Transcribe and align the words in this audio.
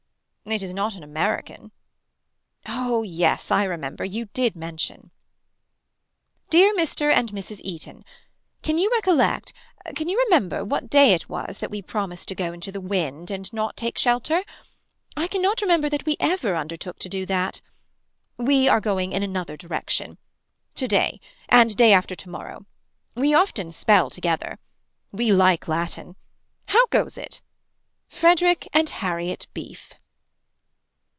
It 0.43 0.63
is 0.63 0.73
not 0.73 0.95
an 0.95 1.03
American. 1.03 1.71
Oh 2.67 3.03
yes 3.03 3.51
I 3.51 3.63
remember 3.63 4.03
you 4.03 4.25
did 4.33 4.53
mention. 4.53 5.11
Dear 6.49 6.73
Mr. 6.75 7.13
and 7.13 7.31
Mrs. 7.31 7.61
Eaton. 7.63 8.03
Can 8.61 8.77
you 8.77 8.91
recollect 8.91 9.53
can 9.95 10.09
you 10.09 10.21
remember 10.27 10.65
what 10.65 10.89
day 10.89 11.13
it 11.13 11.29
was 11.29 11.59
that 11.59 11.71
we 11.71 11.81
promised 11.81 12.27
to 12.27 12.35
go 12.35 12.51
into 12.51 12.69
the 12.69 12.81
wind 12.81 13.31
and 13.31 13.53
not 13.53 13.77
take 13.77 13.97
shelter. 13.97 14.43
I 15.15 15.27
cannot 15.27 15.61
remember 15.61 15.87
that 15.89 16.05
we 16.05 16.17
ever 16.19 16.57
undertook 16.57 16.99
to 16.99 17.07
do 17.07 17.25
that. 17.27 17.61
We 18.35 18.67
are 18.67 18.81
going 18.81 19.13
in 19.13 19.23
another 19.23 19.55
direction. 19.55 20.17
To 20.75 20.87
day. 20.87 21.21
And 21.47 21.77
day 21.77 21.93
after 21.93 22.15
to 22.15 22.29
morrow. 22.29 22.65
We 23.15 23.33
often 23.33 23.71
spell 23.71 24.09
together. 24.09 24.59
We 25.13 25.31
like 25.31 25.69
latin. 25.69 26.17
How 26.65 26.87
goes 26.87 27.17
it. 27.17 27.41
Frederick 28.09 28.67
and 28.73 28.89
Harriet 28.89 29.47
Beef. 29.53 29.91